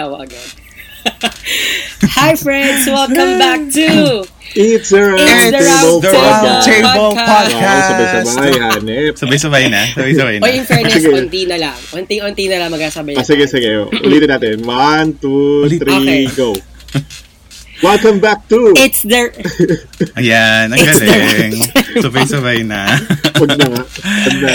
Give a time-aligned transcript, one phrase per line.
[0.00, 0.48] Tawa agad.
[2.16, 2.88] Hi friends!
[2.88, 4.24] Welcome back to
[4.56, 6.00] It's the It's the Round
[6.64, 7.52] Table Podcast.
[7.52, 7.84] Podcast.
[7.84, 9.12] sabay-sabay, hanip.
[9.20, 9.84] Sabay-sabay na.
[9.92, 10.44] Sabay-sabay na.
[10.44, 11.12] O in fairness, Sige.
[11.12, 11.76] unti na lang.
[11.92, 13.12] Unti-unti na lang magkasabay.
[13.20, 13.68] Ah, sige, sige.
[14.00, 14.64] Ulitin natin.
[14.64, 15.84] One, two, Ulit.
[15.84, 16.32] three, Okay.
[16.32, 16.56] go.
[17.84, 18.72] Welcome back to...
[18.80, 19.28] It's the...
[20.16, 21.52] Ayan, ang It's galing.
[22.00, 22.88] Sabay-sabay na.
[23.36, 23.84] Huwag na nga.
[23.84, 24.52] Huwag na.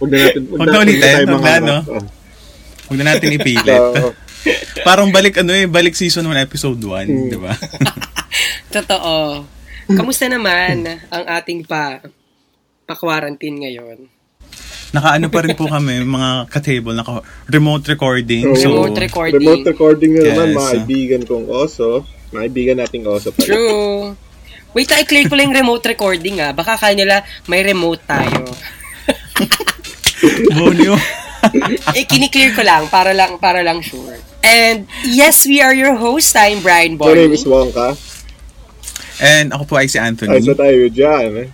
[0.00, 0.42] Huwag na natin.
[0.48, 1.68] Huwag na ulitin, tayo huwag na, mangarap.
[1.68, 1.76] no?
[1.92, 2.04] Oh.
[2.88, 3.84] Huwag na natin ipilit.
[4.88, 7.28] Parang balik ano eh, balik season 1 episode 1, Hmm.
[7.28, 7.52] di ba?
[8.74, 9.44] Totoo.
[9.88, 12.04] Kamusta naman ang ating pa
[12.84, 13.98] pa-quarantine ngayon?
[14.88, 18.56] Nakaano pa rin po kami, mga ka-table, naka remote recording.
[18.56, 19.36] So, Remote recording.
[19.38, 20.56] remote recording na naman, Yes.
[20.56, 21.88] mga kaibigan kong oso.
[22.28, 23.44] Mga kaibigan nating oso pala.
[23.44, 24.16] True.
[24.72, 26.52] Wait, i-clear ko lang yung remote recording ah.
[26.52, 28.44] Baka kaya nila may remote tayo.
[30.54, 30.96] bonyo.
[31.94, 34.18] Eh, kiniklear ko lang para lang para lang sure.
[34.42, 36.34] And yes, we are your host.
[36.34, 37.36] I'm Brian My name Bonnie.
[37.36, 37.98] is Wonka.
[39.18, 40.38] And ako po ay si Anthony.
[40.38, 41.30] Ay, sa tayo dyan.
[41.42, 41.48] Eh.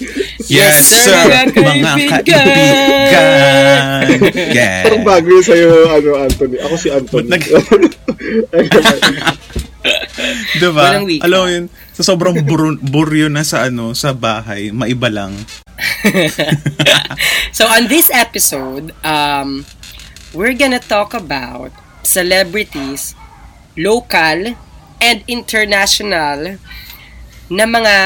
[0.00, 2.46] Yes, Yes, sir, sir, mga kaibigan.
[4.32, 4.88] Yeah.
[4.88, 6.56] Parang bago yun sa'yo, ano, Anthony.
[6.56, 7.28] Ako si Anthony.
[7.28, 7.52] Nag-.
[10.60, 10.84] Diba?
[11.20, 15.36] Alam mo yun, sa sobrang bur- buryo na sa ano, sa bahay, maiba lang.
[17.56, 19.66] So on this episode, um,
[20.32, 23.14] we're gonna talk about celebrities,
[23.76, 24.56] local
[25.00, 26.60] and international
[27.50, 27.96] na mga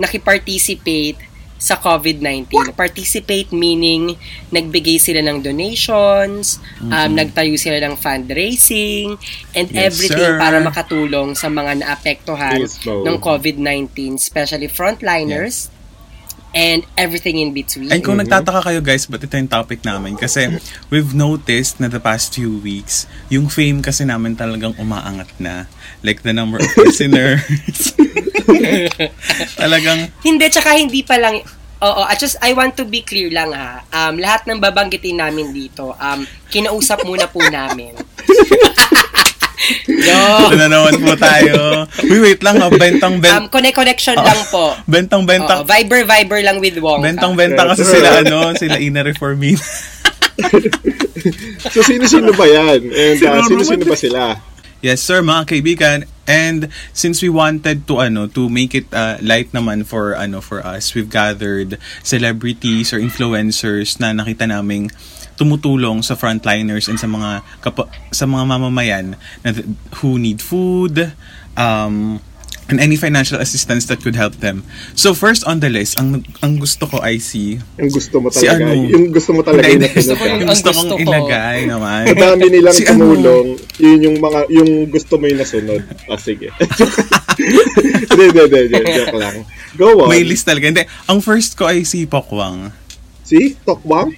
[0.00, 2.72] nakiparticipate sa COVID-19.
[2.72, 4.16] Participate meaning
[4.48, 9.20] nagbigay sila ng donations, um, nagtayo sila ng fundraising,
[9.52, 10.40] and Yes, everything sir.
[10.40, 15.68] para makatulong sa mga naapektuhan Yes, ng COVID-19, especially frontliners
[16.54, 17.90] and everything in between.
[17.90, 20.18] And kung nagtataka kayo guys, ba't ito yung topic namin?
[20.18, 20.58] Kasi
[20.90, 25.70] we've noticed na the past few weeks, yung fame kasi namin talagang umaangat na.
[26.02, 27.42] Like the number of listeners.
[29.62, 31.42] talagang, Hindi, tsaka hindi pa lang,
[31.80, 35.54] oo, at just, I want to be clear lang ha, um, lahat ng babanggitin namin
[35.54, 37.94] dito, um, kinausap muna po namin.
[39.86, 40.20] Yo!
[40.56, 41.86] na naman po tayo.
[42.04, 44.74] Uy, wait lang ha, bentang Um, bent, connect connection lang po.
[44.84, 47.00] bentang Oo, bentang, Viber, Viber lang with Wong.
[47.00, 49.58] bentang benta kasi sila ano, sila Ina Reformin.
[51.70, 52.80] So, sino-sino ba yan?
[52.90, 54.20] And uh, Sino sino-sino ba sila?
[54.80, 55.98] Yes, sir, mga kaibigan.
[56.24, 60.64] And since we wanted to ano to make it uh, light naman for ano for
[60.64, 64.88] us, we've gathered celebrities or influencers na nakita naming
[65.40, 69.64] tumutulong sa frontliners and sa mga kapa- sa mga mamamayan na th-
[69.98, 71.16] who need food
[71.56, 72.20] um
[72.68, 74.62] and any financial assistance that could help them.
[74.94, 78.46] So first on the list, ang ang gusto ko ay si Yung gusto mo Si
[78.46, 78.62] talaga.
[78.62, 78.86] ano?
[78.86, 81.02] Yung gusto mo talaga yung Gusto ko yung- gusto kong gusto ko.
[81.02, 82.02] ilagay naman.
[82.06, 82.94] Madami nilang Si ano?
[82.94, 83.46] tumulong.
[83.76, 85.82] Yun yung mga, yung gusto mo yung nasunod.
[86.06, 86.46] Ah, sige.
[87.40, 88.92] Hindi, hindi, hindi.
[88.92, 89.36] Joke lang.
[89.74, 90.08] Go on.
[90.08, 90.66] May list talaga.
[90.66, 92.68] Hindi, ang first ko ay si Pokwang.
[93.22, 93.56] Si?
[93.56, 94.12] Pokwang,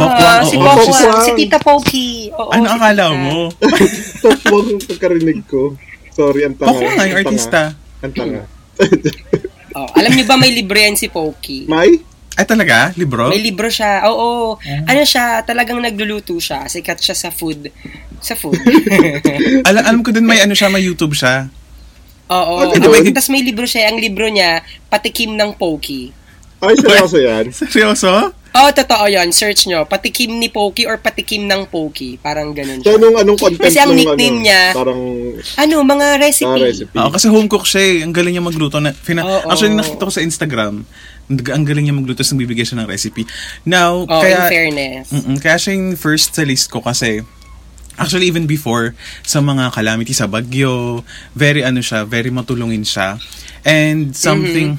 [0.00, 0.62] Ah, si oo.
[0.62, 1.24] Pokwang, Pokwang.
[1.24, 2.10] si Tita Pokey.
[2.32, 3.18] Oo, Ano si akala Tita.
[3.18, 3.38] mo?
[4.24, 5.62] Tokwang yung pagkarinig ko.
[6.10, 6.70] Sorry, ang tanga.
[6.70, 7.60] Pokwang nga yung artista.
[8.00, 8.42] Ang tanga.
[9.68, 11.70] Oh, alam niyo ba may libro yan si Pokey?
[11.70, 12.02] May?
[12.34, 12.90] Ay talaga?
[12.94, 13.30] Libro?
[13.30, 14.10] May libro siya.
[14.10, 14.58] Oo.
[14.58, 14.90] Ah.
[14.90, 16.66] Ano siya, talagang nagluluto siya.
[16.66, 17.70] Sikat siya sa food.
[18.18, 18.58] Sa food.
[19.68, 21.46] alam, alam ko din may ano siya, may YouTube siya.
[22.26, 22.54] Oo.
[22.58, 23.12] Ah, Ano, ganun?
[23.12, 23.86] Tapos may libro siya.
[23.86, 26.10] Ang libro niya, Patikim ng Pokey.
[26.58, 27.44] Ay, seryoso yan.
[27.52, 28.34] Seryoso?
[28.50, 29.84] Oh, totoo yon Search nyo.
[29.84, 32.16] Patikim ni Pokey or Patikim ng Pokey.
[32.16, 32.96] Parang ganun So, siya.
[32.96, 35.00] anong, anong content Kasi ang nickname ano, niya, Parang,
[35.56, 36.48] Ano, mga recipe.
[36.48, 36.94] ah, recipe.
[36.96, 37.96] Oo, kasi home cook siya eh.
[38.02, 38.78] Ang galing niya magluto.
[38.78, 39.46] Na, fina- Oo.
[39.46, 40.82] Actually, nakita ko sa Instagram.
[41.28, 43.28] Ang ang galing niya magluto, tapos nagbibigay siya ng recipe.
[43.62, 45.12] Now, Oh, in kaya, fairness.
[45.12, 47.20] Mm-mm, kaya siya yung first sa list ko kasi
[47.98, 48.94] Actually, even before,
[49.26, 51.02] sa mga calamity sa Bagyo,
[51.34, 53.18] very ano siya, very matulungin siya.
[53.66, 54.78] And something,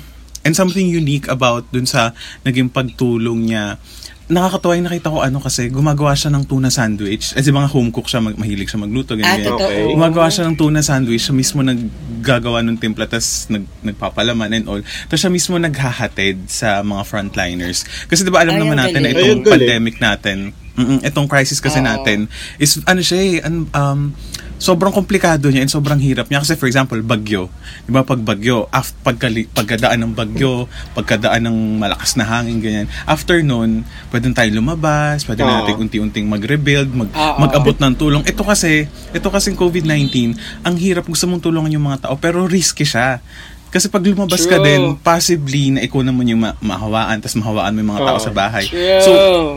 [0.50, 3.78] and something unique about dun sa naging pagtulong niya,
[4.26, 7.34] nakakatawa yung nakita ko ano kasi, gumagawa siya ng tuna sandwich.
[7.34, 9.46] Kasi mga home cook siya, mag- mahilig siya magluto, Ah, ganyan.
[9.48, 9.66] totoo.
[9.66, 9.90] Okay.
[9.90, 14.82] Gumagawa siya ng tuna sandwich, siya mismo naggagawa ng timpla, tapos nag, nagpapalaman and all.
[15.10, 17.86] Tapos siya mismo naghahatid sa mga frontliners.
[18.06, 19.18] Kasi di ba alam Ay, naman natin na galing.
[19.18, 19.54] Ay, itong galing.
[19.58, 20.38] pandemic natin,
[20.78, 21.90] mm itong crisis kasi Oo.
[21.90, 24.14] natin, is ano siya eh, an- um,
[24.60, 26.40] sobrang komplikado niya and sobrang hirap niya.
[26.40, 27.48] Kasi for example, bagyo.
[27.82, 32.88] Di ba pag bagyo, af, pagkali, pagkadaan ng bagyo, pagkadaan ng malakas na hangin, ganyan.
[33.04, 35.50] After nun, pwede tayo lumabas, pwede Oo.
[35.50, 37.40] natin unti-unting mag-rebuild, mag, Oo.
[37.40, 38.22] mag-abot ng tulong.
[38.22, 42.84] Ito kasi, ito kasing COVID-19, ang hirap gusto mong tulungan yung mga tao, pero risky
[42.84, 43.24] siya.
[43.70, 44.66] Kasi pag lumabas ka True.
[44.66, 48.26] din, possibly na ikaw naman yung ma- mahawaan, tapos mahawaan mo yung mga tao Oo.
[48.26, 48.66] sa bahay.
[48.66, 49.00] True.
[49.00, 49.12] So,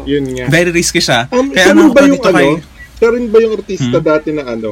[0.05, 0.47] Yun nga.
[0.47, 1.27] very risky siya.
[1.29, 2.37] Um, Kaya ano ba ba yung dito ano?
[2.37, 2.49] kay...
[2.95, 4.05] siya rin ba yung artista Hmm?
[4.05, 4.71] dati na ano?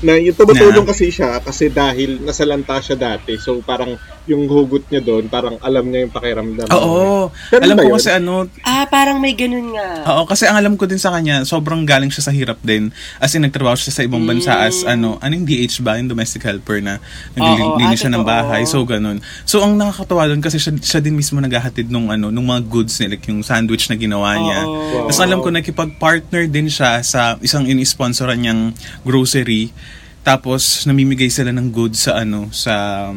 [0.00, 3.36] Na yung tumutulong kasi siya kasi dahil nasalanta siya dati.
[3.36, 6.66] So parang yung hugot niya doon, parang alam niya yung pakiramdam.
[6.70, 7.28] Oo.
[7.50, 7.96] Ganun alam ba ko yun?
[7.98, 8.32] kasi ano,
[8.62, 10.06] Ah, parang may ganun nga.
[10.14, 12.94] Oo, kasi ang alam ko din sa kanya, sobrang galing siya sa hirap din.
[13.18, 15.98] As in, nagtrabaho siya sa ibang bansa as, ano, anong DH ba?
[15.98, 18.62] Yung domestic helper na Oo, naglilinis ah, siya ng bahay.
[18.68, 19.18] So, ganun.
[19.42, 22.94] So, ang nakakatawa doon kasi siya, siya din mismo naghahatid nung, ano, nung mga goods
[23.02, 24.60] niya, like yung sandwich na ginawa niya.
[24.68, 25.10] Oo.
[25.10, 29.72] Tapos alam ko, nakipag-partner din siya sa isang ini-sponsoran niyang grocery.
[30.20, 33.08] Tapos, namimigay sila ng goods sa, ano, sa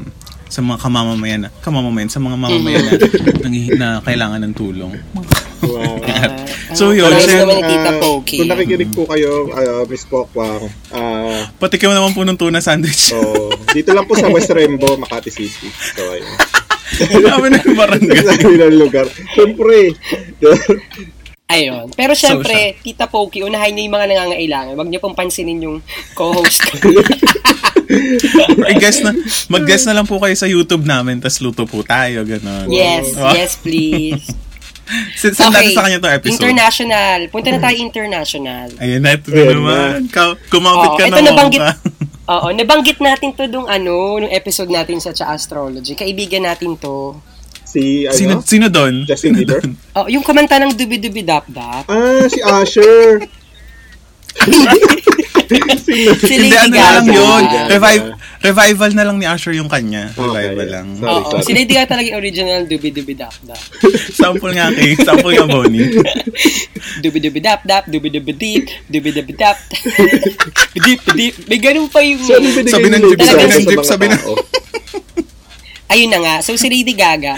[0.53, 2.93] sa mga kamamamayan na, kamamamayan, sa mga mamamayan na,
[3.41, 4.93] nangi- na kailangan ng tulong.
[5.65, 5.97] Wow.
[6.77, 8.37] So, yun, Nice siya- naman ni Tita Pokey.
[8.37, 13.09] Kung nakikinig po kayo, uh, Miss Pokwang, ah, Patikim naman po ng tuna sandwich.
[13.09, 13.17] so,
[13.73, 15.73] dito lang po sa West Rembo, Makati City.
[15.97, 16.37] So, ayun.
[16.93, 18.17] Sabi na yung barangay.
[18.37, 19.09] Sabi ng lugar.
[19.33, 19.97] Siyempre,
[21.53, 21.85] Ayun.
[21.93, 24.73] Pero syempre, Tita Pokey, unahin niyo yung mga nangangailangan.
[24.73, 25.77] Huwag niyo pong pansinin yung
[26.13, 26.89] co-host ko.
[28.67, 29.11] I-guess na,
[29.47, 32.67] mag-guess na lang po kayo sa YouTube namin, tas luto po tayo, gano'n.
[32.67, 33.33] yes, Wow.
[33.37, 34.23] yes, please.
[35.15, 36.33] S- Send natin sa kanya itong episode.
[36.43, 37.17] International.
[37.29, 38.67] Punta na tayo international.
[38.77, 39.91] Ayun na, ito na Ayun naman.
[40.09, 41.71] Ka- kumapit Oo, ka ito na nabanggit, ka.
[42.33, 45.93] oo, nabanggit natin to dung ano, nung episode natin sa Cha Astrology.
[45.93, 47.15] Kaibigan natin to.
[47.73, 48.13] Si, ano?
[48.13, 49.03] Sino, sino doon?
[49.03, 49.61] Justin Sino Bieber?
[49.93, 51.85] Oh, yung kumanta ng dubi-dubi dap-dap.
[51.85, 53.25] Ah, si Asher.
[54.37, 54.69] Sino?
[55.53, 57.43] Si Hindi, Lady ano na lang yun.
[57.69, 58.03] Revive,
[58.41, 60.09] revival na lang ni Asher yung kanya.
[60.09, 60.71] Revival Okay.
[60.71, 60.87] lang.
[60.97, 61.43] Sorry, Oo, sorry.
[61.45, 63.61] si Lady Gaga talaga yung original dubi-dubi dap-dap.
[64.17, 65.93] Sample nga kay, sample nga Bonnie.
[67.05, 69.61] dubi-dubi dap-dap, dubi-dubi deep, dubi-dubi dap.
[70.73, 71.35] Deep, deep.
[71.45, 72.17] May ganun pa yung...
[72.65, 74.35] Sabi ng Lady jeep, Gaga sabi ng sa jeep, mga sabi ng- tao?
[75.93, 76.35] Ayun na nga.
[76.41, 77.37] So, si Lady Gaga,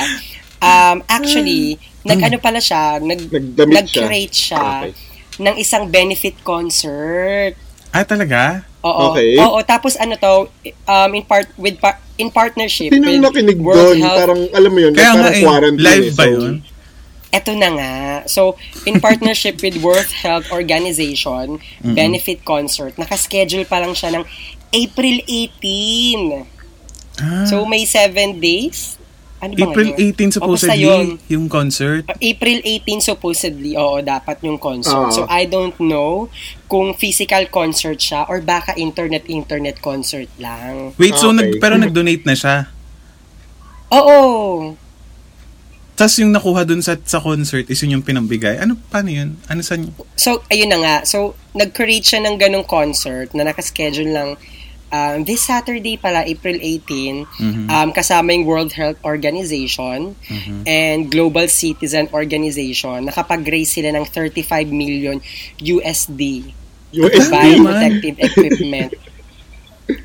[0.60, 3.76] um, actually, nag-ano pala siya, nag, Nagdamit siya.
[3.76, 4.92] nag-create siya Okay.
[5.38, 7.60] ng isang benefit concert.
[7.92, 8.64] Ah, talaga?
[8.82, 9.12] Oo.
[9.12, 9.36] Okay.
[9.38, 10.48] Oo, tapos ano to,
[10.86, 13.98] um, in part, with par- in partnership Sino with nakinig World doon?
[14.00, 15.84] Health Parang, alam mo yun, Kaya nga parang eh, quarantine.
[15.84, 16.14] live eh.
[16.14, 16.54] ba So, yun?
[17.30, 17.94] Eto na nga.
[18.28, 18.42] So,
[18.86, 24.24] in partnership with World Health Organization, benefit concert, nakaschedule pa lang siya ng
[24.72, 26.55] April 18.
[27.18, 28.98] Ah, So, may 7 days.
[29.38, 30.16] Ano ba April ngayon?
[30.16, 31.06] 18 O, basta supposedly yun.
[31.28, 32.02] yung concert.
[32.18, 35.08] April 18 supposedly, oo, dapat yung concert.
[35.08, 35.14] Ah.
[35.14, 36.32] So, I don't know
[36.66, 40.96] kung physical concert siya or baka internet-internet concert lang.
[40.98, 41.38] Wait, so Okay.
[41.38, 42.72] nag, pero nag-donate na siya.
[43.92, 44.74] Oo.
[45.96, 48.60] Tapos yung nakuha dun sa, sa concert is yun yung pinambigay.
[48.60, 49.40] Ano, paano yun?
[49.48, 49.80] Ano sa
[50.16, 50.96] So, ayun na nga.
[51.08, 54.30] So, nag-create siya ng ganong concert na nakaschedule lang
[54.90, 57.66] um, this Saturday pala, April 18, Mhm.
[57.68, 60.14] um, kasama yung World Health Organization
[60.66, 63.06] and Global Citizen Organization.
[63.06, 65.18] Nakapag-raise sila ng 35 million
[65.58, 66.52] USD
[66.96, 67.60] USD?
[67.60, 68.92] protective equipment.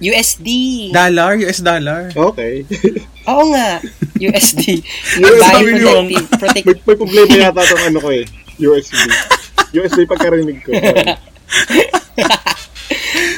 [0.03, 0.49] USD.
[0.93, 1.41] Dollar?
[1.41, 2.12] US dollar?
[2.12, 2.69] Okay.
[3.31, 3.81] Oo nga.
[4.19, 4.85] USD.
[5.17, 6.05] Yes, buy sabi niyo.
[6.05, 8.25] protective, protect, may, may problema yata itong ano ko eh.
[8.61, 8.93] USB.
[9.73, 10.75] USB pagkarinig ko.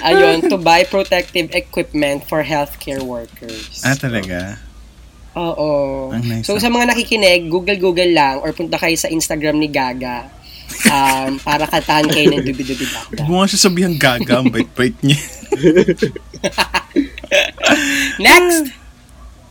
[0.02, 3.82] Ayun, to buy protective equipment for healthcare workers.
[3.86, 4.58] Ah, talaga?
[5.32, 6.12] Oo.
[6.12, 6.60] Ang nice, so, ah.
[6.60, 10.28] sa mga nakikinig, Google-Google lang or punta kayo sa Instagram ni Gaga
[10.92, 13.24] um, para katahan kayo ng dubi-dubi dakda.
[13.24, 15.20] Huwag mo nga siya sabihang gaga, ang bait-bait niya.
[18.24, 18.81] Next!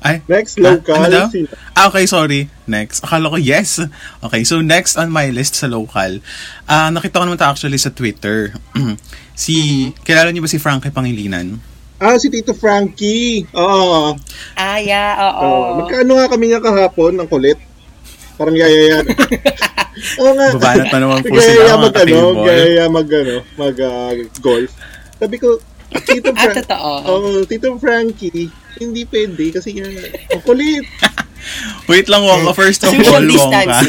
[0.01, 0.98] Ay, Next, Ah, local.
[0.98, 1.27] ano daw?
[1.72, 2.50] Ah, okay, sorry.
[2.65, 3.05] Next.
[3.05, 3.77] Akala ko yes.
[4.20, 6.17] Okay, so next on my list sa local.
[6.65, 8.50] Ah, nakita ko naman ito actually sa Twitter.
[9.38, 9.53] si,
[10.01, 11.62] kilala niyo ba si Frankie Pangilinan?
[11.96, 13.46] Ah, si Tito Frankie.
[13.53, 14.17] Oo.
[14.58, 15.38] Ah, yeah, oo.
[15.38, 17.62] Oh, magkaano nga kami niya kahapon ng kulit?
[18.36, 19.05] Parang yayaya.
[20.17, 20.48] Oo nga.
[20.55, 22.41] Babanat na naman po Gaya sila mga mag ano, ka-table.
[22.41, 24.72] gaya mag ano, mag ah, golf.
[25.13, 25.62] Sabi ko,
[26.01, 26.58] Tito Ah, Frankie.
[26.65, 26.91] totoo.
[27.05, 28.50] Oo, Tito Frankie,
[28.81, 29.93] hindi pwede kasi yan,
[30.27, 30.81] ang kulit.
[31.89, 32.53] Wait lang, Wongka.
[32.53, 33.79] First of all, Wongka.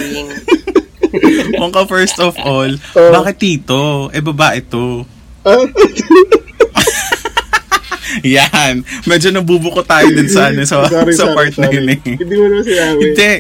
[1.55, 3.11] Wongka, first of all, Oh.
[3.11, 3.81] bakit tito?
[4.11, 5.05] Eh, babae to.
[5.43, 5.59] Ah,
[8.23, 8.85] Yan.
[9.03, 11.75] Medyo nabubuko tayo din sa, ano, sa, sorry, sa sorry, part na sorry.
[11.75, 12.01] yun eh.
[12.15, 13.01] Hindi mo naman sinabi.
[13.09, 13.31] Hindi.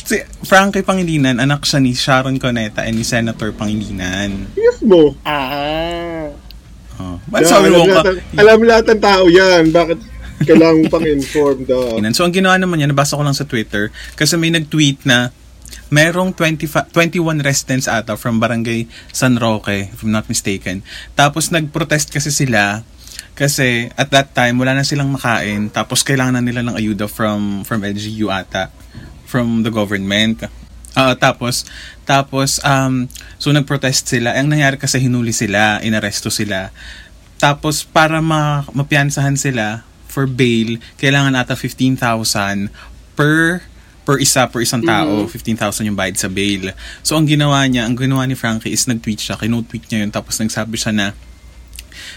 [0.00, 4.48] Si Frankie Pangilinan, anak siya ni Sharon Coneta and ni Senator Pangilinan.
[4.54, 5.14] Yes mo.
[5.22, 6.32] ah.
[6.98, 7.14] Oh.
[7.26, 8.00] Ba't Yeah, sabi alam, mo ka?
[8.34, 9.70] alam lahat ng tao yan.
[9.70, 9.98] Bakit
[10.46, 11.98] kailangan pang inform daw?
[12.14, 15.34] So, ang ginawa naman niya, nabasa ko lang sa Twitter, kasi may nag-tweet na
[15.88, 20.84] merong 25, 21 residents ata from Barangay San Roque, if I'm not mistaken.
[21.16, 22.84] Tapos nag-protest kasi sila
[23.32, 27.62] kasi at that time wala na silang makain tapos kailangan na nila ng ayuda from
[27.62, 28.74] from LGU ata
[29.24, 30.48] from the government.
[30.98, 31.68] Oo, tapos,
[32.08, 34.34] tapos, um, so nag-protest sila.
[34.34, 36.72] Ang nangyari kasi hinuli sila, inaresto sila.
[37.38, 42.72] Tapos, para ma mapiansahan sila for bail, kailangan ata 15,000
[43.14, 43.62] per
[44.08, 46.72] per isa, per isang tao, 15,000 yung bayad sa bail.
[47.04, 50.40] So, ang ginawa niya, ang ginawa ni Frankie is nag-tweet siya, kino-tweet niya yun, tapos
[50.40, 51.06] nagsabi siya na,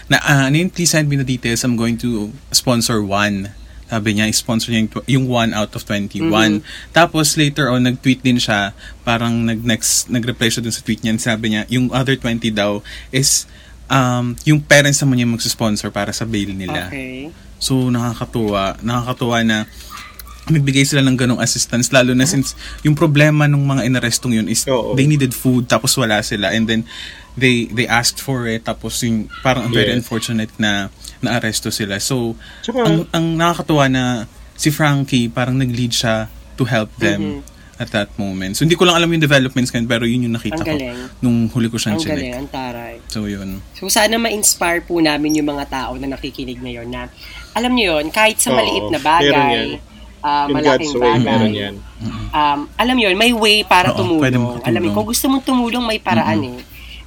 [0.08, 3.52] na, uh, ano yun, please send me the details, I'm going to sponsor one.
[3.92, 6.64] Sabi niya, sponsor niya yung, tw- yung one out of 21.
[6.96, 8.72] Tapos later on, nag-tweet din siya,
[9.04, 12.80] parang nag-next, nag-reply siya dun sa tweet niya, sabi niya, yung other 20 daw
[13.12, 13.44] is
[13.92, 16.88] um, yung parents naman yung magsusponsor para sa bail nila.
[16.88, 17.28] Okay.
[17.62, 18.82] So, nakakatuwa.
[18.82, 19.58] Nakakatuwa na
[20.44, 24.66] nagbigay sila ng ganong assistance lalo na since yung problema ng mga inarestong yun is
[24.66, 24.98] Oo.
[24.98, 26.82] they needed food tapos wala sila and then
[27.38, 30.02] they they asked for it tapos yung parang very Yes.
[30.02, 30.90] unfortunate na
[31.22, 34.02] naaresto sila so Tsaka- ang, ang nakakatuwa na
[34.58, 36.26] si Frankie parang nag-lead siya
[36.58, 37.46] to help them
[37.82, 38.54] at that moment.
[38.54, 40.74] So hindi ko lang alam yung developments ngayon pero yun yung nakita Ang ko
[41.18, 42.94] nung huli ko siyang Ang galing, ang taray.
[43.10, 43.58] so yun.
[43.74, 47.10] So sana ma-inspire po namin yung mga tao na nakikinig ngayon na
[47.58, 49.66] alam niyo yon kahit sa Oo, maliit na bagay,
[50.22, 51.74] In malaking God's way, meron bagay, yan.
[52.30, 54.62] um, alam niyo yun, may way para Oo, pwede tumulong.
[54.62, 56.58] Alam niyo, kung gusto mong tumulong, may paraan eh.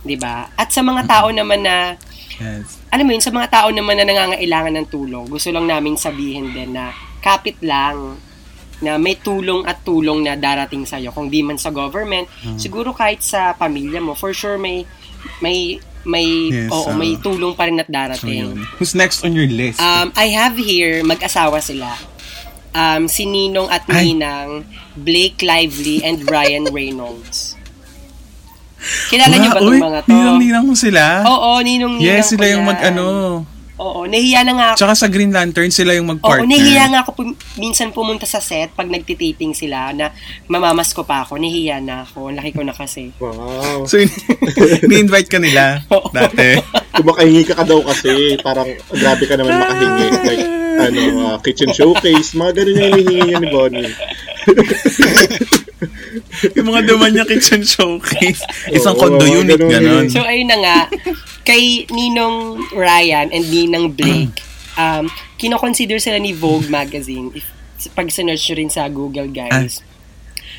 [0.05, 0.51] 'Di ba?
[0.53, 1.95] At sa mga tao naman na
[2.37, 2.83] yes.
[2.93, 6.53] alam mo yun, sa mga tao naman na nangangailangan ng tulong, gusto lang namin sabihin
[6.53, 8.21] din na kapit lang
[8.77, 11.09] na may tulong at tulong na darating sa'yo.
[11.09, 12.55] Kung di man sa government, Hmm.
[12.55, 14.83] siguro kahit sa pamilya mo, for sure may
[15.39, 16.93] may may Yes, oo, ah.
[16.93, 18.53] may tulong pa rin at so darating.
[18.53, 21.97] yun who's next on your list Um, I have here, mag-asawa sila.
[22.71, 24.11] Um, si Ninong at Ay.
[24.11, 27.55] Ninang, Blake Lively and Ryan Reynolds.
[29.09, 30.11] Kilala niyo ba uy, mga to?
[30.11, 32.69] ninang-ninang mo sila Oo, Ninong Ninang Yes, sila yung yan.
[32.69, 33.05] mag-ano.
[33.75, 34.79] Oo, nahiya na nga ako.
[34.79, 36.47] Tsaka sa Green Lantern, sila yung Oo, mag-partner.
[36.47, 40.15] nahiya nga ako pum- minsan pumunta sa set pag nagtitaping sila na
[40.45, 41.35] mamamas ko pa ako.
[41.35, 42.31] Nahiya na ako.
[42.31, 43.11] Ang laki ko na kasi.
[43.17, 43.83] Wow.
[43.83, 43.99] So,
[44.87, 46.07] ni-invite ka nila Oo.
[46.09, 46.55] dati.
[46.95, 50.07] Kumakahingi ka ka daw kasi, parang grabe ka naman makahingi.
[50.23, 50.45] Like,
[50.77, 53.91] ano, ah, kitchen showcase, mga ganun yung hinihingi niya ni Bonnie.
[56.55, 58.41] yung mga duman niya kitchen showcase.
[58.75, 60.05] Isang condo unit, ganun ganon.
[60.11, 60.77] So, ayun na nga.
[61.45, 64.35] Kay Ninong Ryan and Ninang Blake,
[64.79, 65.07] um,
[65.37, 67.31] kinoconsider sila ni Vogue Magazine.
[67.35, 67.45] If,
[67.93, 69.83] pag sinerch nyo rin sa Google, guys.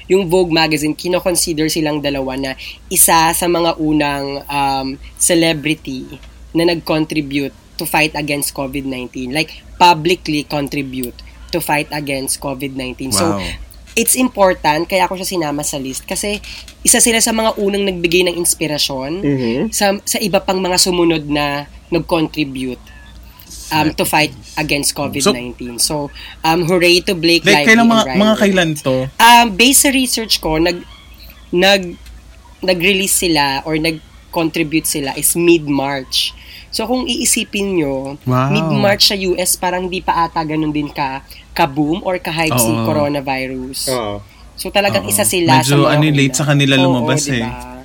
[0.06, 2.52] Yung Vogue Magazine, kinoconsider silang dalawa na
[2.86, 6.06] isa sa mga unang um, celebrity
[6.54, 9.34] na nag-contribute to fight against COVID-19.
[9.34, 11.18] Like, publicly contribute
[11.50, 13.12] to fight against COVID-19.
[13.12, 13.42] So, Wow.
[13.96, 16.38] It's important, kaya ako siya sinama sa list, kasi
[16.84, 19.60] isa sila sa mga unang nagbigay ng inspirasyon Mhm.
[19.72, 22.78] sa, sa iba pang mga sumunod na nag-contribute
[23.72, 25.80] um, to fight against COVID-19.
[25.80, 26.12] So,
[26.44, 28.96] um, hooray to Blake Like, Lively kailan mga, mga kailan to?
[29.16, 30.84] Um, based sa research ko, nag,
[31.50, 31.96] nag,
[32.62, 36.36] nag-release sila or nag-contribute sila is mid-March.
[36.76, 38.52] So, kung iisipin nyo, Wow.
[38.52, 41.25] mid-March sa US, parang di pa ata ganun din ka,
[41.56, 42.85] ka-boom or ka-hype si Oo.
[42.85, 43.97] coronavirus.
[43.97, 44.21] Oo.
[44.61, 45.12] So, talagang Oo.
[45.12, 47.49] isa sila sa Medyo mga ano, late sa kanila Oo, lumabas diba?
[47.49, 47.75] eh.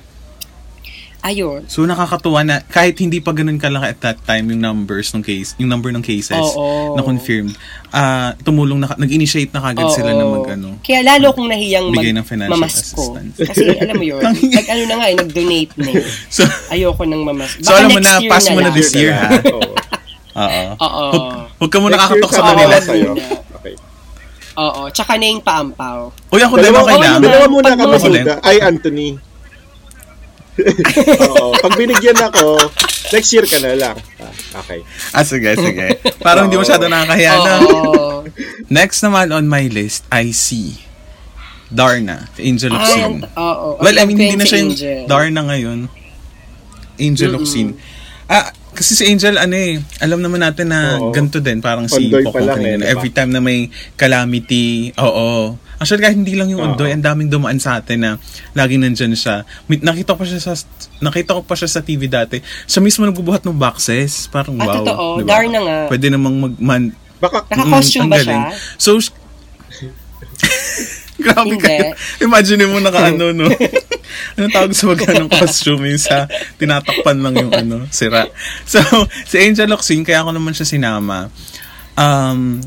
[1.22, 1.62] Ayun.
[1.70, 5.54] So, nakakatuwa na kahit hindi pa ganun kalaki at that time yung numbers ng case,
[5.54, 6.98] yung number ng cases Oo.
[6.98, 7.54] na confirmed,
[7.94, 10.42] ah tumulong na, nag-initiate na kagad sila na Oo.
[10.42, 10.82] mag ano.
[10.82, 12.98] Kaya lalo kong nahiyang mag ng financial mamasko.
[12.98, 13.38] assistance.
[13.38, 14.18] Kasi alam mo yun,
[14.58, 16.04] nag ano na nga eh, nag-donate na eh.
[16.34, 16.42] So,
[16.74, 17.62] Ayoko nang mamasko.
[17.62, 18.74] So, alam mo na, pass mo na lang.
[18.74, 19.30] this year, ha?
[19.54, 19.62] Oo.
[20.42, 20.62] oo.
[20.74, 21.08] Oo.
[21.62, 22.76] Huwag, ka muna kakatok sa ka kanila.
[23.62, 23.74] Okay.
[24.58, 24.82] Oo.
[24.90, 26.10] Tsaka na yung paampaw.
[26.34, 27.14] Uy, ako din, Dalawa, okay lang.
[27.14, 28.26] Oo, dalawa muna kami.
[28.42, 29.31] Ay, Anthony.
[31.32, 31.56] Oo.
[31.56, 32.60] Pag binigyan ako,
[33.10, 33.96] next year ka na lang.
[34.20, 34.80] Ah, okay.
[35.10, 35.96] Ah, sige, sige.
[36.20, 36.62] Parang hindi Oo.
[36.62, 37.54] masyado nakakahiya na.
[37.62, 38.28] Oo.
[38.68, 40.76] Next naman on my list, I see
[41.72, 43.24] Darna, the Angel of Sin.
[43.24, 43.80] oo.
[43.80, 45.00] Well, I mean, hindi na si siya yung Angel.
[45.08, 45.78] Darna ngayon.
[47.00, 47.80] Angel of Sin.
[48.28, 51.12] Ah, kasi si Angel, ano eh, alam naman natin na Oo.
[51.12, 52.84] ganito din, parang si Ondoy pa Poco lang eh, kanina.
[52.84, 52.92] diba?
[52.92, 55.56] Every time na may calamity, oo.
[55.82, 56.62] Actually, kahit hindi lang yung.
[56.62, 58.10] Ondoy, ang daming dumaan sa atin na
[58.52, 59.42] laging nandyan siya.
[59.66, 60.54] May- Nakita ko pa siya sa
[60.98, 62.38] nakita ko pa siya sa TV dati.
[62.64, 64.26] Siya mismo nagbubuhat ng boxes.
[64.28, 64.74] Parang Ah, wow.
[64.78, 65.04] totoo.
[65.18, 65.28] diba?
[65.28, 65.78] Darna nga.
[65.90, 66.82] Pwede namang magman,
[67.18, 68.40] Baka, Naka-costume Mm, ba ang siya?
[68.76, 69.14] So, sh-
[71.22, 71.62] Grabe Hindi.
[71.62, 71.94] kayo.
[72.18, 73.46] Imagine mo naka ano, no?
[74.36, 75.86] Anong tawag sa mga ganong costume?
[75.86, 76.26] Yung sa
[76.58, 78.26] tinatakpan lang yung ano, sira.
[78.64, 78.82] So,
[79.22, 81.30] si Angel Locsin, kaya ako naman siya sinama.
[81.94, 82.58] Um,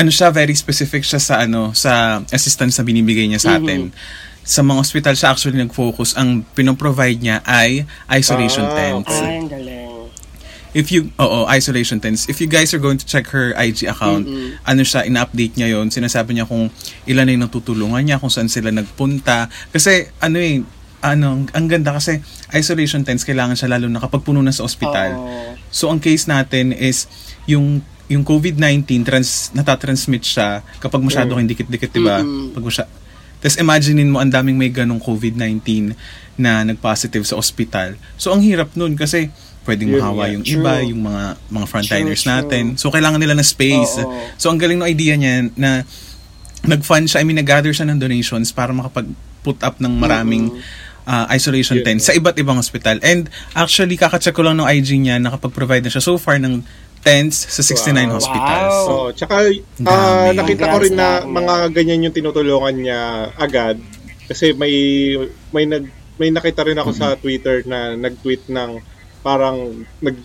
[0.00, 3.92] ano siya, very specific siya sa ano, sa assistance na binibigay niya sa atin.
[4.40, 6.16] Sa mga hospital siya actually nag-focus.
[6.16, 9.12] Ang pinoprovide niya ay isolation Ah, tents.
[9.12, 9.20] okay.
[9.22, 9.88] Ay, ang galing.
[10.72, 12.30] if you, oo, isolation tents.
[12.30, 14.24] If you guys are going to check her IG account,
[14.62, 16.70] ano siya, ina-update niya yon Sinasabi niya kung
[17.04, 19.50] ilan na yung natutulungan niya, kung saan sila nagpunta.
[19.74, 20.62] Kasi, ano eh,
[21.02, 22.22] ano, ang ganda kasi
[22.54, 25.16] isolation tents kailangan siya lalo na kapag puno na sa ospital.
[25.16, 25.58] Oo.
[25.74, 27.08] So ang case natin is
[27.48, 27.80] yung
[28.10, 32.18] yung COVID-19 trans natatransmit siya kapag masyado kang dikit-dikit, 'di ba?
[32.26, 32.84] Pag masya
[33.40, 35.96] Tapos imaginein mo ang daming may ganong COVID-19
[36.36, 37.96] na nag-positive sa ospital.
[38.20, 39.32] So ang hirap nun kasi
[39.64, 40.60] pwedeng mahawa yung true.
[40.60, 42.36] iba, yung mga mga frontliners True, true.
[42.36, 42.64] natin.
[42.76, 44.04] So kailangan nila ng space.
[44.04, 44.12] Oo.
[44.36, 45.88] So ang galing ng idea niya na
[46.64, 50.52] nag-fund siya, I mean, nag-gather siya ng donations para makapag-put up ng maraming
[51.08, 53.00] uh, isolation Yun tents sa iba't ibang hospital.
[53.00, 56.60] And actually, kakacheck ko lang ng IG niya, nakapag-provide na siya so far ng
[57.00, 58.14] tents sa 69 Wow.
[58.14, 58.74] hospitals.
[58.74, 58.84] Wow.
[58.84, 60.36] So, tsaka Ang ah, dami.
[60.36, 63.00] nakita ko rin na mga ganyan yung tinutulungan niya
[63.34, 63.80] agad
[64.26, 64.72] kasi may
[65.50, 68.70] may nag may nakita rin ako sa Twitter na nag-tweet ng
[69.20, 70.16] parang nag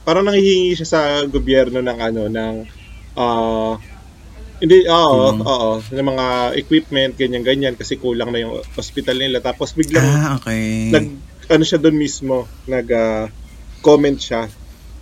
[0.00, 2.54] parang nanghihingi siya sa gobyerno ng ano ng
[3.14, 3.76] ah
[4.56, 5.40] hindi oo Tulong.
[5.42, 6.26] oo ng mga
[6.56, 10.88] equipment ganyan ganyan kasi kulang na yung hospital nila tapos biglang Ah, okay.
[10.88, 11.06] nag
[11.46, 13.28] ano siya doon mismo nag ah,
[13.78, 14.48] comment siya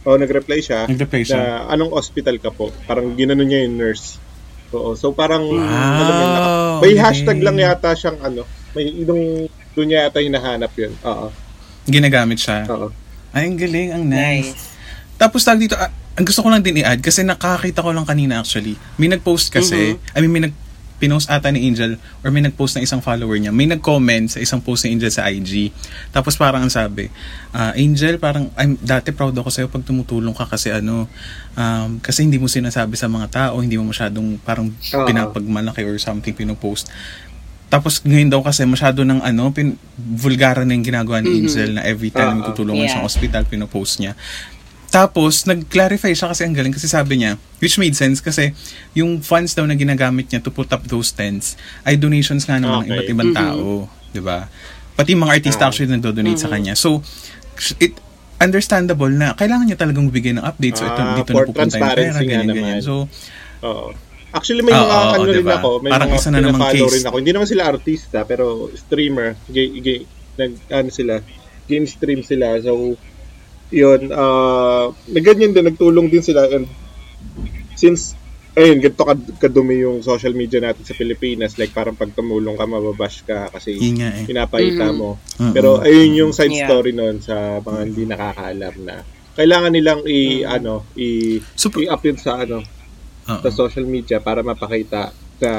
[0.02, 1.36] o nag-reply siya Nag-reply siya.
[1.36, 4.18] na anong hospital ka po parang ginano niya yung nurse
[4.68, 7.00] Oo, so parang Wow, alam mo yun, naka- may galing.
[7.00, 11.32] hashtag lang yata siyang ano may yung doon niya yata hinahanap yun oo
[11.84, 12.68] Ginagamit siya.
[12.68, 12.92] oo
[13.28, 13.88] Ay, ang galing.
[13.90, 14.50] Ang nice.
[14.50, 14.64] Nice.
[15.14, 18.38] Tapos tag dito, ah, ang gusto ko lang din i-add kasi nakakita ko lang kanina
[18.38, 18.72] actually.
[18.96, 20.56] May nag-post kasi, I mean may nag
[20.98, 23.54] pinost ata ni Angel or may nag-post ng isang follower niya.
[23.54, 25.70] May nag-comment sa isang post ni Angel sa IG.
[26.10, 27.06] Tapos parang ang sabi,
[27.54, 31.06] ah, Angel, parang I'm, dati proud ako sa'yo pag tumutulong ka kasi ano,
[31.54, 35.06] um, kasi hindi mo sinasabi sa mga tao, hindi mo masyadong parang Oo.
[35.06, 36.90] pinapagmalaki or something pinopost.
[37.68, 41.84] Tapos ngayon daw kasi masyado ng ano, pin, vulgara na yung ginagawa ni Angel na
[41.84, 42.50] every time Oo.
[42.50, 42.98] tutulungan Yeah.
[42.98, 44.16] sa hospital, pinopost niya.
[44.88, 48.56] Tapos, nag-clarify siya kasi ang galing kasi sabi niya, which made sense kasi
[48.92, 52.82] yung funds daw na ginagamit niya to put up those tents ay donations nga naman
[52.82, 52.94] ng Okay.
[52.96, 53.84] iba't ibang tao.
[54.08, 54.48] di ba
[54.94, 55.68] Pati yung mga artista Ah.
[55.68, 56.74] actually nagdo-donate sa kanya.
[56.74, 57.04] So,
[57.78, 57.94] it
[58.38, 60.74] understandable na kailangan niya talagang bigay ng update.
[60.74, 62.56] So, ito, Ah, dito na pupunta yung pera, ganyan, naman.
[62.56, 62.80] ganyan.
[62.80, 63.06] So,
[63.62, 63.94] oo
[64.28, 65.56] Actually, may mga oo, ano rin diba?
[65.56, 66.92] ako, may Parang mga isa na namang case.
[66.92, 67.16] rin ako.
[67.16, 69.98] Hindi naman sila artista, pero streamer, gay, gay,
[70.36, 71.14] nag, ano sila,
[71.64, 72.60] game stream sila.
[72.60, 72.92] So,
[73.70, 76.46] yun, uh, na ganyan din, nagtulong din sila.
[76.46, 76.64] And
[77.74, 78.16] since,
[78.52, 82.64] ayun, ganito kad- kadumi yung social media natin sa Pilipinas, like parang pag tumulong ka,
[82.64, 84.24] mababash ka kasi yun nga eh.
[84.24, 84.96] pinapakita Mhm.
[84.96, 85.20] mo.
[85.38, 85.52] Mm-mm.
[85.52, 86.66] Pero ayun yung side Yeah.
[86.66, 88.94] story noon sa mga hindi nakakaalam na
[89.38, 92.58] kailangan nilang i ano i So, i-up yun sa ano
[93.24, 93.38] Oo.
[93.38, 95.52] sa social media para mapakita na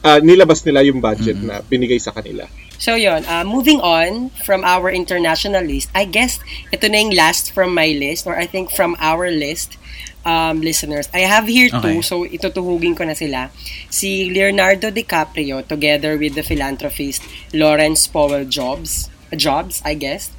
[0.00, 2.44] ah, nilabas nila yung budget na binigay sa kanila.
[2.80, 6.40] So yun, uh, moving on from our international list, I guess
[6.72, 9.76] ito na yung last from my list or I think from our list
[10.24, 11.08] um, listeners.
[11.12, 12.00] I have here two, Okay.
[12.00, 13.52] so itutuhugin ko na sila.
[13.92, 17.20] Si Leonardo DiCaprio together with the philanthropist
[17.52, 20.32] Lawrence Powell Jobs, Jobs, I guess.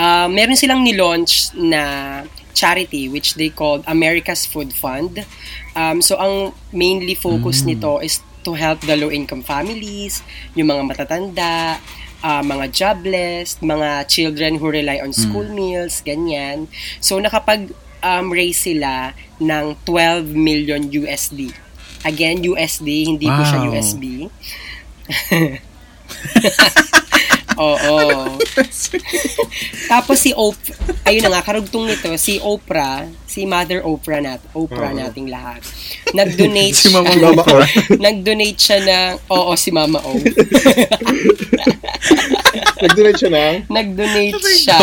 [0.00, 2.24] Uh, meron silang nilaunch na
[2.56, 5.28] charity which they called America's Food Fund.
[5.76, 10.20] Um, so ang mainly focus nito is to help the low-income families,
[10.52, 11.80] yung mga matatanda,
[12.20, 16.68] ah, mga jobless, mga children who rely on school meals, ganyan.
[17.00, 17.72] So nakapag
[18.04, 21.48] um, raise sila ng 12 million USD.
[22.04, 23.72] Again, USD, hindi po siya Wow.
[23.72, 24.28] USB.
[27.58, 27.96] Oo.
[29.92, 34.94] Tapos si Oprah, ayun na nga, karugtong nito, si Oprah, si Mother Oprah nat, Oprah
[34.94, 34.98] Oo.
[34.98, 35.62] nating lahat.
[36.14, 37.30] Nag-donate Si Mama siya.
[37.34, 37.44] Mama.
[37.98, 40.12] Nag-donate siya ng, oo, si Mama O.
[42.84, 44.80] Nag-donate siya ng Nag-donate siya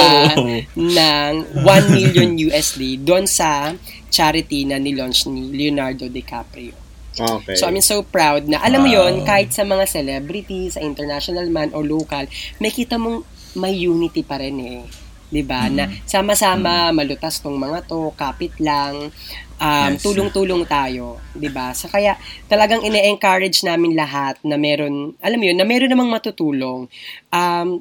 [0.76, 1.32] ng
[1.64, 3.72] 1 million USD doon sa
[4.12, 6.81] charity na nilaunch ni Leonardo DiCaprio.
[7.22, 7.54] Okay.
[7.54, 8.98] So I'm so proud na alam mo Wow.
[9.08, 12.26] yon kahit sa mga celebrities, sa international man o local,
[12.58, 13.22] may kita mong
[13.54, 14.82] may unity pa rin eh.
[15.32, 15.72] 'Di ba?
[15.72, 19.16] Na sama-sama malutas tong mga to, kapit lang,
[19.56, 20.04] um, Yes.
[20.04, 21.72] tulong-tulong tayo, 'di ba?
[21.72, 22.20] Sa kaya
[22.52, 26.92] talagang ine-encourage namin lahat na meron, alam mo yun, na meron namang matutulong.
[27.32, 27.80] Um,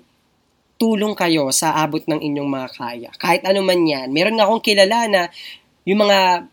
[0.80, 3.10] tulong kayo sa abot ng inyong mga kaya.
[3.20, 4.08] Kahit ano man yan.
[4.16, 5.22] Meron nga akong kilala na
[5.84, 6.48] yung mga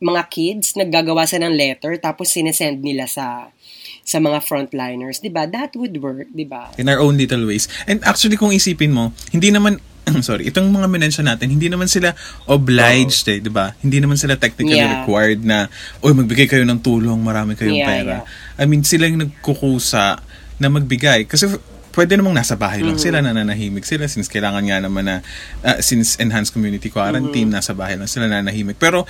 [0.00, 3.52] mga kids naggagawa sa ng letter tapos sinesend nila sa
[4.00, 5.44] sa mga frontliners, 'di ba?
[5.44, 6.72] That would work, 'di ba?
[6.80, 7.68] in our own little ways.
[7.84, 9.76] And actually, kung isipin mo, hindi naman,
[10.26, 12.16] sorry, itong mga minensyon natin, hindi naman sila
[12.48, 13.76] obliged eh, di ba?
[13.78, 15.04] Hindi naman sila technically Yeah.
[15.04, 15.68] required na,
[16.00, 18.16] oy, magbigay kayo ng tulong, marami kayong Yeah, pera.
[18.24, 18.58] yeah.
[18.58, 20.18] I mean, sila yung nagkukusa
[20.58, 21.28] na magbigay.
[21.28, 21.46] Kasi
[21.92, 23.04] pwede namang nasa bahay lang Mm.
[23.04, 25.16] sila, nananahimik sila since kailangan nga naman na,
[25.60, 27.60] ah, since enhanced community quarantine, Mm.
[27.60, 28.80] nasa bahay lang sila nananahimik.
[28.80, 29.04] Pero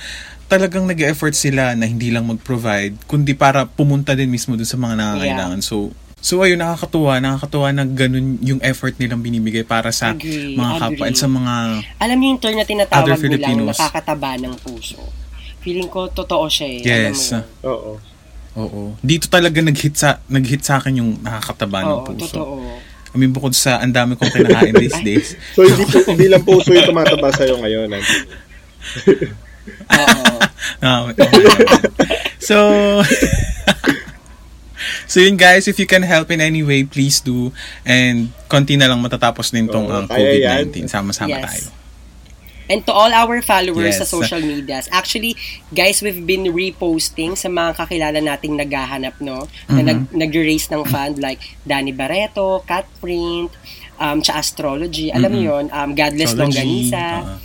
[0.51, 4.99] talagang nag-effort sila na hindi lang mag-provide, kundi para pumunta din mismo dun sa mga
[4.99, 5.63] nangangailangan.
[5.63, 10.73] So, So ayun, nakakatuwa, nakakatuwa na ganun yung effort nilang binibigay para sa Agree, mga
[10.77, 11.53] kapwa at sa mga
[11.97, 13.73] Alam niyo yung term na tinatawag mo lang, Filipinos.
[13.73, 15.01] nakakataba ng puso.
[15.65, 16.79] Feeling ko, totoo siya eh.
[16.85, 17.33] Yes.
[17.33, 17.45] Alam mo yun.
[17.65, 17.91] Oo.
[18.53, 18.81] Oo.
[19.01, 22.21] Dito talaga nag-hit sa nag-hit sa akin yung nakakataba ng Oo, puso.
[22.37, 22.53] totoo.
[23.11, 25.33] I mean, bukod sa ang dami kong kinakain these days.
[25.57, 27.89] So, hindi, po, hindi lang puso yung tumataba sa'yo ngayon.
[29.89, 29.97] ah.
[29.97, 30.37] Oo.
[30.81, 31.25] Ah, okay.
[32.39, 32.57] so,
[35.11, 37.51] so yun guys, if you can help in any way, please do.
[37.83, 40.87] And konti na lang matatapos din tong ang kaya COVID-19.
[40.87, 41.45] Sama-sama Yes.
[41.45, 41.67] tayo.
[42.71, 43.99] And to all our followers Yes.
[43.99, 45.35] sa social medias, actually,
[45.69, 49.43] guys, we've been reposting sa mga kakilala nating naghahanap, no?
[49.67, 49.85] Na Mhm.
[49.85, 53.51] nag, nag-raise ng fund like Danny Barreto, Cat Print,
[53.99, 55.11] um, cha Astrology.
[55.11, 55.47] Alam mo Mhm.
[55.51, 57.03] yun, um, Godless Astrology, Longganisa.
[57.03, 57.35] ah,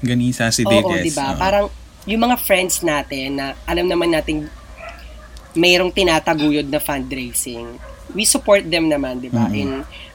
[0.00, 1.04] Ganisa, si Oo, Dedes.
[1.04, 1.32] di ba?
[1.32, 1.36] ah.
[1.36, 1.66] Parang
[2.04, 4.48] yung mga friends natin na alam naman nating
[5.52, 7.76] mayroong tinataguyod na fundraising,
[8.14, 9.46] we support them naman, di ba?
[9.46, 9.54] Mhm.
[9.54, 9.70] In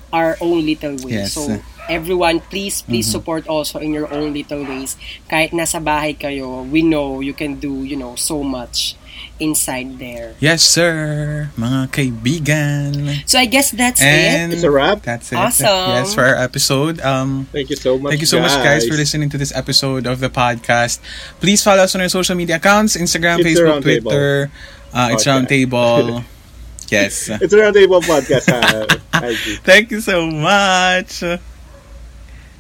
[0.09, 1.21] our own little way.
[1.21, 1.35] Yes.
[1.35, 1.45] So,
[1.85, 3.13] everyone, please, please Mhm.
[3.13, 4.95] support also in your own little ways.
[5.27, 8.95] Kahit nasa bahay kayo, we know you can do, you know, so much
[9.39, 10.35] inside there.
[10.39, 11.49] Yes, sir.
[11.57, 13.27] Mga kaibigan.
[13.27, 14.55] So, I guess that's And it.
[14.55, 15.03] It's a wrap.
[15.03, 15.35] that's it.
[15.35, 15.65] Awesome.
[15.95, 17.01] Yes, for our episode.
[17.01, 20.07] Um, Thank you so much, Thank you so much, guys, for listening to this episode
[20.07, 20.99] of the podcast.
[21.39, 23.81] Please follow us on our social media accounts Instagram, It's Facebook.
[23.81, 24.51] Twitter.
[24.93, 25.25] Uh, it's.
[25.25, 26.23] Roundtable.
[26.89, 27.27] yes.
[27.29, 28.47] It's a Roundtable Podcast.
[29.15, 29.59] IG.
[29.63, 31.23] Thank you so much.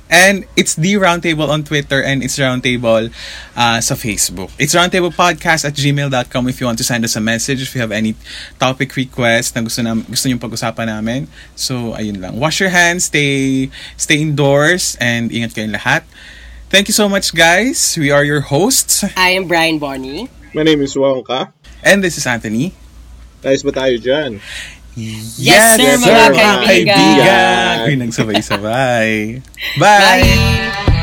[0.09, 3.09] And it's the Roundtable on Twitter and it's Roundtable
[3.57, 4.53] uh, sa Facebook.
[4.61, 7.91] It's roundtablepodcast at gmail.com if you want to send us a message, if you have
[7.91, 8.13] any
[8.59, 11.27] topic request na gusto, na, gusto nyo pag-usapan namin.
[11.57, 12.37] So, ayun lang.
[12.37, 16.05] Wash your hands, stay, stay indoors, and ingat kayong lahat.
[16.69, 17.97] Thank you so much, guys.
[17.97, 19.01] We are your hosts.
[19.17, 20.29] I am Brian Bonnie.
[20.53, 21.53] My name is Wongka.
[21.81, 22.73] And this is Anthony.
[23.45, 24.41] Nice ba tayo dyan?
[24.95, 26.57] Yes, sir, mga kaibigan.
[26.63, 27.75] kaibigan.
[27.83, 29.43] Uy, nagsabay-sabay.
[29.81, 30.23] Bye!
[30.23, 30.94] Bye!